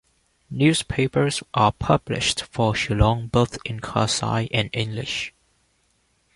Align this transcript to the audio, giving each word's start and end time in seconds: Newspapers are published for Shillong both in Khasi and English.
Newspapers 0.49 1.43
are 1.53 1.71
published 1.71 2.41
for 2.45 2.73
Shillong 2.73 3.27
both 3.29 3.59
in 3.63 3.81
Khasi 3.81 4.49
and 4.51 4.71
English. 4.73 5.31